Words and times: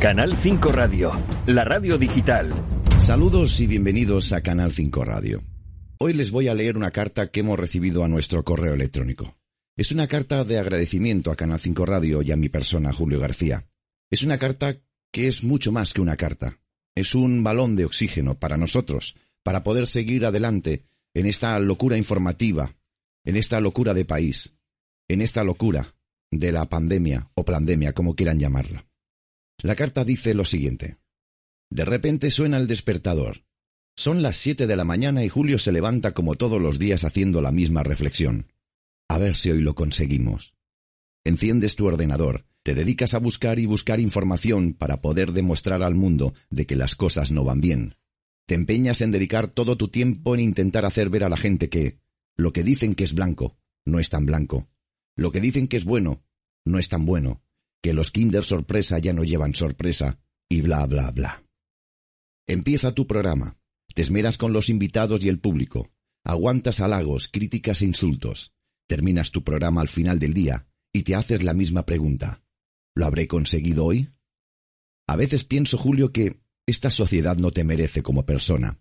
Canal 0.00 0.36
5 0.36 0.72
Radio, 0.72 1.10
la 1.46 1.64
radio 1.64 1.96
digital. 1.96 2.52
Saludos 2.98 3.58
y 3.62 3.66
bienvenidos 3.66 4.34
a 4.34 4.42
Canal 4.42 4.70
5 4.70 5.06
Radio. 5.06 5.42
Hoy 5.98 6.12
les 6.12 6.30
voy 6.30 6.48
a 6.48 6.54
leer 6.54 6.76
una 6.76 6.90
carta 6.90 7.28
que 7.28 7.40
hemos 7.40 7.58
recibido 7.58 8.04
a 8.04 8.08
nuestro 8.08 8.44
correo 8.44 8.74
electrónico. 8.74 9.38
Es 9.74 9.92
una 9.92 10.06
carta 10.06 10.44
de 10.44 10.58
agradecimiento 10.58 11.30
a 11.30 11.36
Canal 11.36 11.60
5 11.60 11.86
Radio 11.86 12.20
y 12.20 12.30
a 12.30 12.36
mi 12.36 12.50
persona, 12.50 12.92
Julio 12.92 13.18
García. 13.18 13.70
Es 14.10 14.22
una 14.22 14.36
carta 14.36 14.76
que 15.10 15.28
es 15.28 15.42
mucho 15.42 15.72
más 15.72 15.94
que 15.94 16.02
una 16.02 16.16
carta. 16.16 16.58
Es 16.94 17.14
un 17.14 17.42
balón 17.42 17.74
de 17.74 17.86
oxígeno 17.86 18.38
para 18.38 18.58
nosotros, 18.58 19.16
para 19.42 19.62
poder 19.62 19.86
seguir 19.86 20.26
adelante 20.26 20.84
en 21.14 21.24
esta 21.24 21.58
locura 21.58 21.96
informativa, 21.96 22.76
en 23.24 23.36
esta 23.36 23.62
locura 23.62 23.94
de 23.94 24.04
país, 24.04 24.52
en 25.08 25.22
esta 25.22 25.42
locura 25.42 25.94
de 26.30 26.52
la 26.52 26.68
pandemia 26.68 27.30
o 27.34 27.46
pandemia, 27.46 27.94
como 27.94 28.14
quieran 28.14 28.38
llamarla. 28.38 28.84
La 29.62 29.74
carta 29.74 30.04
dice 30.04 30.34
lo 30.34 30.44
siguiente. 30.44 30.98
De 31.70 31.84
repente 31.84 32.30
suena 32.30 32.58
el 32.58 32.66
despertador. 32.66 33.44
Son 33.96 34.22
las 34.22 34.36
siete 34.36 34.66
de 34.66 34.76
la 34.76 34.84
mañana 34.84 35.24
y 35.24 35.28
Julio 35.28 35.58
se 35.58 35.72
levanta 35.72 36.12
como 36.12 36.34
todos 36.34 36.60
los 36.60 36.78
días 36.78 37.04
haciendo 37.04 37.40
la 37.40 37.52
misma 37.52 37.82
reflexión. 37.82 38.52
A 39.08 39.18
ver 39.18 39.34
si 39.34 39.50
hoy 39.50 39.62
lo 39.62 39.74
conseguimos. 39.74 40.54
Enciendes 41.24 41.74
tu 41.74 41.86
ordenador, 41.86 42.44
te 42.62 42.74
dedicas 42.74 43.14
a 43.14 43.18
buscar 43.18 43.58
y 43.58 43.66
buscar 43.66 43.98
información 43.98 44.74
para 44.74 45.00
poder 45.00 45.32
demostrar 45.32 45.82
al 45.82 45.94
mundo 45.94 46.34
de 46.50 46.66
que 46.66 46.76
las 46.76 46.94
cosas 46.94 47.30
no 47.30 47.42
van 47.42 47.60
bien. 47.60 47.96
Te 48.46 48.54
empeñas 48.54 49.00
en 49.00 49.12
dedicar 49.12 49.48
todo 49.48 49.76
tu 49.76 49.88
tiempo 49.88 50.34
en 50.34 50.40
intentar 50.40 50.84
hacer 50.84 51.08
ver 51.08 51.24
a 51.24 51.28
la 51.28 51.36
gente 51.36 51.68
que 51.68 51.98
lo 52.36 52.52
que 52.52 52.62
dicen 52.62 52.94
que 52.94 53.04
es 53.04 53.14
blanco 53.14 53.56
no 53.84 53.98
es 53.98 54.10
tan 54.10 54.26
blanco. 54.26 54.68
Lo 55.16 55.32
que 55.32 55.40
dicen 55.40 55.68
que 55.68 55.78
es 55.78 55.84
bueno 55.84 56.22
no 56.64 56.78
es 56.78 56.88
tan 56.88 57.06
bueno 57.06 57.42
que 57.86 57.94
los 57.94 58.10
Kinder 58.10 58.42
sorpresa 58.42 58.98
ya 58.98 59.12
no 59.12 59.22
llevan 59.22 59.54
sorpresa, 59.54 60.18
y 60.48 60.60
bla, 60.60 60.84
bla, 60.86 61.12
bla. 61.12 61.44
Empieza 62.48 62.92
tu 62.92 63.06
programa. 63.06 63.60
Te 63.94 64.02
esmeras 64.02 64.38
con 64.38 64.52
los 64.52 64.70
invitados 64.70 65.22
y 65.22 65.28
el 65.28 65.38
público. 65.38 65.92
Aguantas 66.24 66.80
halagos, 66.80 67.28
críticas 67.28 67.82
e 67.82 67.84
insultos. 67.84 68.52
Terminas 68.88 69.30
tu 69.30 69.44
programa 69.44 69.82
al 69.82 69.88
final 69.88 70.18
del 70.18 70.34
día 70.34 70.66
y 70.92 71.04
te 71.04 71.14
haces 71.14 71.44
la 71.44 71.54
misma 71.54 71.86
pregunta. 71.86 72.42
¿Lo 72.96 73.06
habré 73.06 73.28
conseguido 73.28 73.84
hoy? 73.84 74.10
A 75.06 75.14
veces 75.14 75.44
pienso, 75.44 75.78
Julio, 75.78 76.10
que 76.10 76.40
esta 76.66 76.90
sociedad 76.90 77.36
no 77.36 77.52
te 77.52 77.62
merece 77.62 78.02
como 78.02 78.26
persona. 78.26 78.80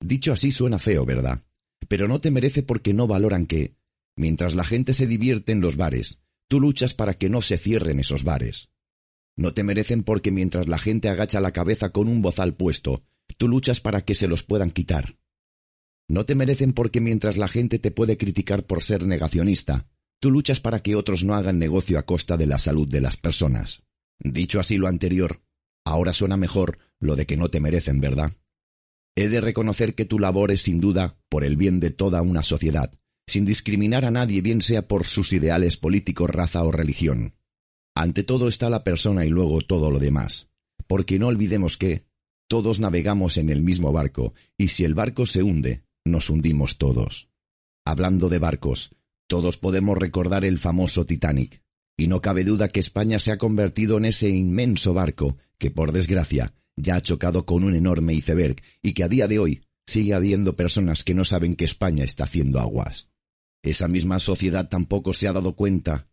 Dicho 0.00 0.32
así 0.32 0.52
suena 0.52 0.78
feo, 0.78 1.04
¿verdad? 1.04 1.44
Pero 1.86 2.08
no 2.08 2.22
te 2.22 2.30
merece 2.30 2.62
porque 2.62 2.94
no 2.94 3.06
valoran 3.06 3.44
que, 3.44 3.76
mientras 4.16 4.54
la 4.54 4.64
gente 4.64 4.94
se 4.94 5.06
divierte 5.06 5.52
en 5.52 5.60
los 5.60 5.76
bares, 5.76 6.18
Tú 6.48 6.60
luchas 6.60 6.94
para 6.94 7.14
que 7.14 7.28
no 7.28 7.42
se 7.42 7.58
cierren 7.58 8.00
esos 8.00 8.24
bares. 8.24 8.70
No 9.36 9.52
te 9.52 9.62
merecen 9.62 10.02
porque 10.02 10.30
mientras 10.30 10.66
la 10.66 10.78
gente 10.78 11.10
agacha 11.10 11.40
la 11.40 11.52
cabeza 11.52 11.90
con 11.90 12.08
un 12.08 12.22
bozal 12.22 12.54
puesto, 12.54 13.04
tú 13.36 13.48
luchas 13.48 13.80
para 13.80 14.00
que 14.00 14.14
se 14.14 14.28
los 14.28 14.42
puedan 14.42 14.70
quitar. 14.70 15.18
No 16.08 16.24
te 16.24 16.34
merecen 16.34 16.72
porque 16.72 17.02
mientras 17.02 17.36
la 17.36 17.48
gente 17.48 17.78
te 17.78 17.90
puede 17.90 18.16
criticar 18.16 18.64
por 18.64 18.82
ser 18.82 19.06
negacionista, 19.06 19.86
tú 20.20 20.30
luchas 20.30 20.58
para 20.60 20.80
que 20.80 20.96
otros 20.96 21.22
no 21.22 21.34
hagan 21.34 21.58
negocio 21.58 21.98
a 21.98 22.06
costa 22.06 22.38
de 22.38 22.46
la 22.46 22.58
salud 22.58 22.88
de 22.88 23.02
las 23.02 23.18
personas. 23.18 23.82
Dicho 24.18 24.58
así 24.58 24.78
lo 24.78 24.88
anterior, 24.88 25.42
ahora 25.84 26.14
suena 26.14 26.38
mejor 26.38 26.78
lo 26.98 27.14
de 27.14 27.26
que 27.26 27.36
no 27.36 27.50
te 27.50 27.60
merecen, 27.60 28.00
¿verdad? 28.00 28.32
He 29.14 29.28
de 29.28 29.42
reconocer 29.42 29.94
que 29.94 30.06
tu 30.06 30.18
labor 30.18 30.50
es 30.50 30.62
sin 30.62 30.80
duda 30.80 31.18
por 31.28 31.44
el 31.44 31.56
bien 31.56 31.78
de 31.78 31.90
toda 31.90 32.22
una 32.22 32.42
sociedad, 32.42 32.98
sin 33.28 33.44
discriminar 33.44 34.04
a 34.04 34.10
nadie, 34.10 34.40
bien 34.42 34.62
sea 34.62 34.88
por 34.88 35.06
sus 35.06 35.32
ideales 35.32 35.76
políticos, 35.76 36.30
raza 36.30 36.64
o 36.64 36.72
religión. 36.72 37.34
Ante 37.94 38.22
todo 38.22 38.48
está 38.48 38.70
la 38.70 38.84
persona 38.84 39.24
y 39.24 39.28
luego 39.28 39.60
todo 39.60 39.90
lo 39.90 39.98
demás. 39.98 40.48
Porque 40.86 41.18
no 41.18 41.28
olvidemos 41.28 41.76
que 41.76 42.06
todos 42.48 42.80
navegamos 42.80 43.36
en 43.36 43.50
el 43.50 43.62
mismo 43.62 43.92
barco, 43.92 44.34
y 44.56 44.68
si 44.68 44.84
el 44.84 44.94
barco 44.94 45.26
se 45.26 45.42
hunde, 45.42 45.84
nos 46.04 46.30
hundimos 46.30 46.78
todos. 46.78 47.28
Hablando 47.84 48.28
de 48.28 48.38
barcos, 48.38 48.90
todos 49.26 49.58
podemos 49.58 49.98
recordar 49.98 50.44
el 50.44 50.58
famoso 50.58 51.04
Titanic, 51.04 51.62
y 51.96 52.06
no 52.06 52.22
cabe 52.22 52.44
duda 52.44 52.68
que 52.68 52.80
España 52.80 53.18
se 53.18 53.32
ha 53.32 53.38
convertido 53.38 53.98
en 53.98 54.06
ese 54.06 54.30
inmenso 54.30 54.94
barco 54.94 55.36
que, 55.58 55.70
por 55.70 55.92
desgracia, 55.92 56.54
ya 56.76 56.96
ha 56.96 57.02
chocado 57.02 57.44
con 57.44 57.64
un 57.64 57.74
enorme 57.74 58.14
iceberg 58.14 58.62
y 58.82 58.92
que 58.92 59.02
a 59.02 59.08
día 59.08 59.26
de 59.26 59.38
hoy 59.38 59.62
sigue 59.86 60.14
habiendo 60.14 60.54
personas 60.54 61.02
que 61.02 61.14
no 61.14 61.24
saben 61.24 61.56
que 61.56 61.64
España 61.64 62.04
está 62.04 62.24
haciendo 62.24 62.60
aguas. 62.60 63.08
Esa 63.68 63.86
misma 63.86 64.18
sociedad 64.18 64.70
tampoco 64.70 65.12
se 65.12 65.28
ha 65.28 65.32
dado 65.34 65.54
cuenta 65.54 66.06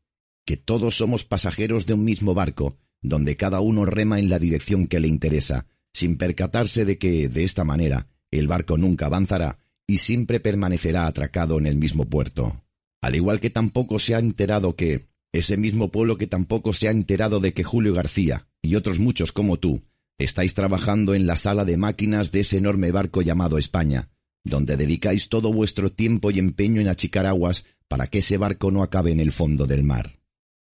que 0.45 0.57
todos 0.57 0.97
somos 0.97 1.23
pasajeros 1.23 1.85
de 1.85 1.93
un 1.93 2.03
mismo 2.03 2.33
barco, 2.33 2.77
donde 3.01 3.37
cada 3.37 3.61
uno 3.61 3.85
rema 3.85 4.19
en 4.19 4.29
la 4.29 4.39
dirección 4.39 4.87
que 4.87 4.99
le 4.99 5.07
interesa, 5.07 5.65
sin 5.93 6.17
percatarse 6.17 6.83
de 6.83 6.97
que, 6.97 7.29
de 7.29 7.45
esta 7.45 7.63
manera, 7.63 8.09
el 8.29 8.49
barco 8.49 8.77
nunca 8.77 9.05
avanzará 9.05 9.59
y 9.87 9.99
siempre 9.99 10.41
permanecerá 10.41 11.07
atracado 11.07 11.57
en 11.57 11.65
el 11.65 11.77
mismo 11.77 12.03
puerto. 12.05 12.61
Al 13.01 13.15
igual 13.15 13.39
que 13.39 13.49
tampoco 13.49 13.99
se 13.99 14.15
ha 14.15 14.19
enterado 14.19 14.75
que, 14.75 15.07
ese 15.31 15.55
mismo 15.55 15.91
pueblo 15.91 16.17
que 16.17 16.27
tampoco 16.27 16.73
se 16.73 16.89
ha 16.89 16.91
enterado 16.91 17.39
de 17.39 17.53
que 17.53 17.63
Julio 17.63 17.93
García 17.93 18.49
y 18.61 18.75
otros 18.75 18.99
muchos 18.99 19.31
como 19.31 19.59
tú 19.59 19.83
estáis 20.17 20.53
trabajando 20.53 21.13
en 21.13 21.25
la 21.25 21.37
sala 21.37 21.63
de 21.63 21.77
máquinas 21.77 22.31
de 22.31 22.41
ese 22.41 22.57
enorme 22.57 22.91
barco 22.91 23.21
llamado 23.21 23.57
España, 23.57 24.09
donde 24.45 24.77
dedicáis 24.77 25.27
todo 25.27 25.51
vuestro 25.51 25.91
tiempo 25.91 26.31
y 26.31 26.39
empeño 26.39 26.79
en 26.79 26.87
achicar 26.87 27.25
aguas 27.25 27.65
para 27.87 28.07
que 28.07 28.19
ese 28.19 28.37
barco 28.37 28.71
no 28.71 28.83
acabe 28.83 29.11
en 29.11 29.19
el 29.19 29.31
fondo 29.31 29.65
del 29.65 29.83
mar. 29.83 30.19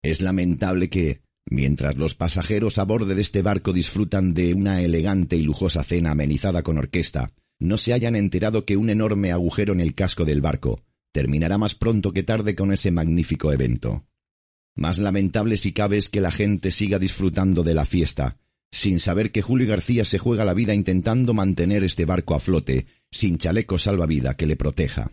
Es 0.03 0.21
lamentable 0.21 0.89
que, 0.89 1.21
mientras 1.45 1.95
los 1.95 2.13
pasajeros 2.13 2.77
a 2.77 2.83
borde 2.83 3.15
de 3.15 3.21
este 3.21 3.41
barco 3.41 3.73
disfrutan 3.73 4.33
de 4.33 4.53
una 4.53 4.81
elegante 4.81 5.37
y 5.37 5.41
lujosa 5.41 5.83
cena 5.83 6.11
amenizada 6.11 6.63
con 6.63 6.77
orquesta, 6.77 7.31
no 7.59 7.77
se 7.77 7.93
hayan 7.93 8.15
enterado 8.15 8.65
que 8.65 8.75
un 8.75 8.89
enorme 8.89 9.31
agujero 9.31 9.73
en 9.73 9.79
el 9.79 9.93
casco 9.93 10.25
del 10.25 10.41
barco 10.41 10.83
terminará 11.13 11.57
más 11.57 11.75
pronto 11.75 12.11
que 12.11 12.23
tarde 12.23 12.55
con 12.55 12.73
ese 12.73 12.91
magnífico 12.91 13.53
evento. 13.53 14.05
Más 14.75 14.99
lamentable 14.99 15.57
si 15.57 15.71
cabe 15.71 15.97
es 15.97 16.09
que 16.09 16.21
la 16.21 16.31
gente 16.31 16.71
siga 16.71 16.99
disfrutando 16.99 17.63
de 17.63 17.73
la 17.73 17.85
fiesta, 17.85 18.37
sin 18.71 18.99
saber 18.99 19.31
que 19.31 19.41
Julio 19.41 19.67
García 19.67 20.05
se 20.05 20.17
juega 20.17 20.45
la 20.45 20.53
vida 20.53 20.73
intentando 20.73 21.33
mantener 21.33 21.83
este 21.83 22.05
barco 22.05 22.35
a 22.35 22.39
flote, 22.39 22.85
sin 23.11 23.37
chaleco 23.37 23.77
salvavida 23.77 24.35
que 24.35 24.47
le 24.47 24.55
proteja. 24.55 25.11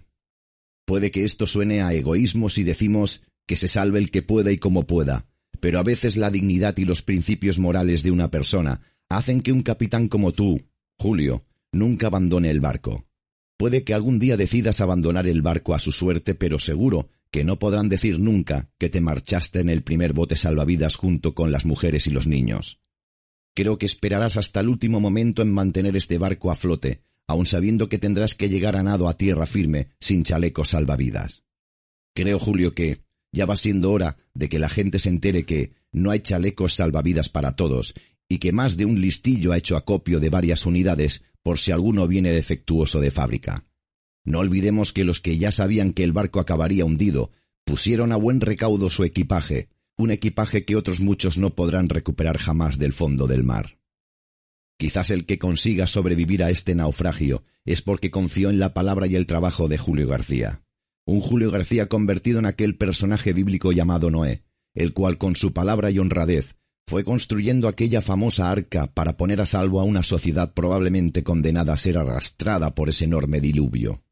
Puede 0.86 1.10
que 1.10 1.24
esto 1.24 1.46
suene 1.46 1.82
a 1.82 1.92
egoísmo 1.92 2.48
si 2.48 2.62
decimos 2.62 3.22
que 3.46 3.56
se 3.56 3.68
salve 3.68 3.98
el 3.98 4.10
que 4.10 4.22
pueda 4.22 4.52
y 4.52 4.58
como 4.58 4.86
pueda, 4.86 5.26
pero 5.60 5.78
a 5.78 5.82
veces 5.82 6.16
la 6.16 6.30
dignidad 6.30 6.76
y 6.78 6.84
los 6.84 7.02
principios 7.02 7.58
morales 7.58 8.02
de 8.02 8.10
una 8.10 8.30
persona 8.30 8.80
hacen 9.08 9.40
que 9.40 9.52
un 9.52 9.62
capitán 9.62 10.08
como 10.08 10.32
tú, 10.32 10.62
Julio, 10.98 11.44
nunca 11.72 12.06
abandone 12.06 12.50
el 12.50 12.60
barco. 12.60 13.06
Puede 13.56 13.82
que 13.82 13.92
algún 13.92 14.20
día 14.20 14.36
decidas 14.36 14.80
abandonar 14.80 15.26
el 15.26 15.42
barco 15.42 15.74
a 15.74 15.80
su 15.80 15.90
suerte, 15.90 16.34
pero 16.34 16.60
seguro 16.60 17.08
que 17.30 17.44
no 17.44 17.58
podrán 17.58 17.88
decir 17.88 18.20
nunca 18.20 18.70
que 18.78 18.88
te 18.88 19.00
marchaste 19.00 19.60
en 19.60 19.68
el 19.68 19.82
primer 19.82 20.12
bote 20.12 20.36
salvavidas 20.36 20.94
junto 20.94 21.34
con 21.34 21.50
las 21.50 21.66
mujeres 21.66 22.06
y 22.06 22.10
los 22.10 22.26
niños. 22.26 22.80
Creo 23.58 23.76
que 23.76 23.86
esperarás 23.86 24.36
hasta 24.36 24.60
el 24.60 24.68
último 24.68 25.00
momento 25.00 25.42
en 25.42 25.52
mantener 25.52 25.96
este 25.96 26.16
barco 26.16 26.52
a 26.52 26.54
flote, 26.54 27.02
aun 27.26 27.44
sabiendo 27.44 27.88
que 27.88 27.98
tendrás 27.98 28.36
que 28.36 28.48
llegar 28.48 28.76
a 28.76 28.84
nado 28.84 29.08
a 29.08 29.16
tierra 29.16 29.48
firme 29.48 29.88
sin 29.98 30.22
chalecos 30.22 30.68
salvavidas. 30.68 31.42
Creo, 32.14 32.38
Julio, 32.38 32.72
que 32.72 33.00
ya 33.32 33.46
va 33.46 33.56
siendo 33.56 33.90
hora 33.90 34.16
de 34.32 34.48
que 34.48 34.60
la 34.60 34.68
gente 34.68 35.00
se 35.00 35.08
entere 35.08 35.44
que 35.44 35.72
no 35.90 36.12
hay 36.12 36.20
chalecos 36.20 36.74
salvavidas 36.74 37.30
para 37.30 37.56
todos 37.56 37.94
y 38.28 38.38
que 38.38 38.52
más 38.52 38.76
de 38.76 38.84
un 38.84 39.00
listillo 39.00 39.50
ha 39.50 39.58
hecho 39.58 39.76
acopio 39.76 40.20
de 40.20 40.30
varias 40.30 40.64
unidades 40.64 41.24
por 41.42 41.58
si 41.58 41.72
alguno 41.72 42.06
viene 42.06 42.30
defectuoso 42.30 43.00
de 43.00 43.10
fábrica. 43.10 43.66
No 44.24 44.38
olvidemos 44.38 44.92
que 44.92 45.02
los 45.02 45.20
que 45.20 45.36
ya 45.36 45.50
sabían 45.50 45.94
que 45.94 46.04
el 46.04 46.12
barco 46.12 46.38
acabaría 46.38 46.84
hundido 46.84 47.32
pusieron 47.64 48.12
a 48.12 48.16
buen 48.18 48.40
recaudo 48.40 48.88
su 48.88 49.02
equipaje, 49.02 49.68
un 49.98 50.12
equipaje 50.12 50.64
que 50.64 50.76
otros 50.76 51.00
muchos 51.00 51.38
no 51.38 51.54
podrán 51.54 51.88
recuperar 51.88 52.38
jamás 52.38 52.78
del 52.78 52.92
fondo 52.92 53.26
del 53.26 53.42
mar. 53.42 53.78
Quizás 54.78 55.10
el 55.10 55.26
que 55.26 55.40
consiga 55.40 55.88
sobrevivir 55.88 56.44
a 56.44 56.50
este 56.50 56.76
naufragio 56.76 57.42
es 57.64 57.82
porque 57.82 58.12
confió 58.12 58.48
en 58.48 58.60
la 58.60 58.72
palabra 58.72 59.08
y 59.08 59.16
el 59.16 59.26
trabajo 59.26 59.66
de 59.66 59.76
Julio 59.76 60.06
García. 60.06 60.62
Un 61.04 61.20
Julio 61.20 61.50
García 61.50 61.88
convertido 61.88 62.38
en 62.38 62.46
aquel 62.46 62.76
personaje 62.76 63.32
bíblico 63.32 63.72
llamado 63.72 64.08
Noé, 64.08 64.44
el 64.72 64.92
cual 64.92 65.18
con 65.18 65.34
su 65.34 65.52
palabra 65.52 65.90
y 65.90 65.98
honradez 65.98 66.54
fue 66.86 67.02
construyendo 67.02 67.66
aquella 67.66 68.00
famosa 68.00 68.50
arca 68.50 68.86
para 68.94 69.16
poner 69.16 69.40
a 69.40 69.46
salvo 69.46 69.80
a 69.80 69.84
una 69.84 70.04
sociedad 70.04 70.54
probablemente 70.54 71.24
condenada 71.24 71.72
a 71.72 71.76
ser 71.76 71.98
arrastrada 71.98 72.74
por 72.74 72.88
ese 72.88 73.04
enorme 73.04 73.40
diluvio. 73.40 74.04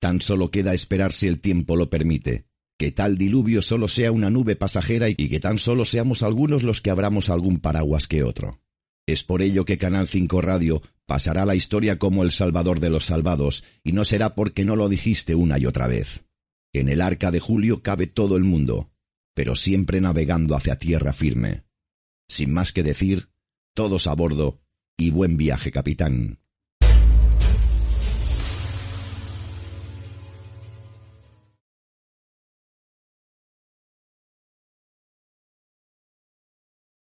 Tan 0.00 0.20
solo 0.20 0.50
queda 0.50 0.74
esperar 0.74 1.12
si 1.12 1.28
el 1.28 1.40
tiempo 1.40 1.76
lo 1.76 1.88
permite, 1.88 2.46
que 2.78 2.92
tal 2.92 3.16
diluvio 3.16 3.62
solo 3.62 3.88
sea 3.88 4.12
una 4.12 4.30
nube 4.30 4.56
pasajera 4.56 5.08
y 5.08 5.14
que 5.14 5.40
tan 5.40 5.58
solo 5.58 5.84
seamos 5.84 6.22
algunos 6.22 6.62
los 6.62 6.80
que 6.80 6.90
abramos 6.90 7.30
algún 7.30 7.60
paraguas 7.60 8.08
que 8.08 8.22
otro. 8.22 8.60
Es 9.06 9.22
por 9.22 9.42
ello 9.42 9.64
que 9.64 9.76
Canal 9.76 10.08
5 10.08 10.40
Radio 10.40 10.82
pasará 11.06 11.44
la 11.44 11.54
historia 11.54 11.98
como 11.98 12.22
el 12.22 12.32
salvador 12.32 12.80
de 12.80 12.90
los 12.90 13.04
salvados, 13.04 13.62
y 13.82 13.92
no 13.92 14.04
será 14.04 14.34
porque 14.34 14.64
no 14.64 14.76
lo 14.76 14.88
dijiste 14.88 15.34
una 15.34 15.58
y 15.58 15.66
otra 15.66 15.86
vez. 15.88 16.24
En 16.72 16.88
el 16.88 17.02
arca 17.02 17.30
de 17.30 17.40
Julio 17.40 17.82
cabe 17.82 18.06
todo 18.06 18.36
el 18.36 18.44
mundo, 18.44 18.90
pero 19.34 19.56
siempre 19.56 20.00
navegando 20.00 20.56
hacia 20.56 20.76
tierra 20.76 21.12
firme. 21.12 21.64
Sin 22.28 22.52
más 22.52 22.72
que 22.72 22.82
decir, 22.82 23.28
todos 23.74 24.06
a 24.06 24.14
bordo 24.14 24.62
y 24.96 25.10
buen 25.10 25.36
viaje, 25.36 25.70
capitán. 25.70 26.38